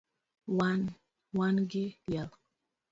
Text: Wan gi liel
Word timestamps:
Wan 1.35 1.55
gi 1.71 1.85
liel 2.09 2.29